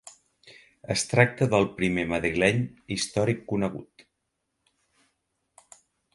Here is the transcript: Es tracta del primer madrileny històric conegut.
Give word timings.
Es 0.95 1.03
tracta 1.11 1.47
del 1.51 1.67
primer 1.81 2.05
madrileny 2.13 2.65
històric 2.97 3.45
conegut. 3.53 4.07